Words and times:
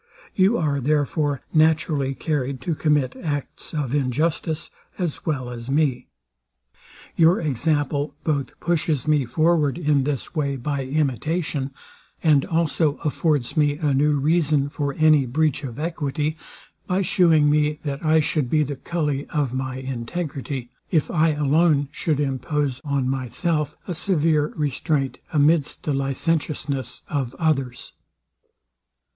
You 0.33 0.57
are, 0.57 0.81
therefore, 0.81 1.41
naturally 1.53 2.15
carried 2.15 2.59
to 2.61 2.73
commit 2.73 3.15
acts 3.17 3.71
of 3.71 3.93
injustice 3.93 4.71
as 4.97 5.27
well 5.27 5.51
as 5.51 5.69
me. 5.69 6.07
Your 7.15 7.39
example 7.39 8.15
both 8.23 8.59
pushes 8.59 9.07
me 9.07 9.25
forward 9.25 9.77
in 9.77 10.03
this 10.03 10.33
way 10.33 10.55
by 10.55 10.85
imitation, 10.85 11.69
and 12.23 12.45
also 12.45 12.95
affords 13.03 13.55
me 13.55 13.77
a 13.77 13.93
new 13.93 14.13
reason 14.19 14.69
for 14.69 14.93
any 14.95 15.27
breach 15.27 15.63
of 15.63 15.77
equity, 15.77 16.35
by 16.87 17.03
shewing 17.03 17.47
me, 17.47 17.79
that 17.83 18.03
I 18.03 18.19
should 18.21 18.49
be 18.49 18.63
the 18.63 18.77
cully 18.77 19.27
of 19.27 19.53
my 19.53 19.75
integrity, 19.77 20.71
if 20.89 21.11
I 21.11 21.29
alone 21.33 21.89
should 21.91 22.19
impose 22.19 22.81
on 22.83 23.07
myself 23.07 23.77
a 23.87 23.93
severe 23.93 24.47
restraint 24.55 25.19
amidst 25.31 25.83
the 25.83 25.93
licentiousness 25.93 27.03
of 27.07 27.35
others. 27.35 27.93